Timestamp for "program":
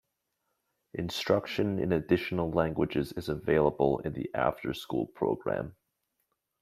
5.05-5.75